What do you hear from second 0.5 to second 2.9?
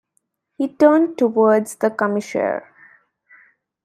He turned towards the Commissaire.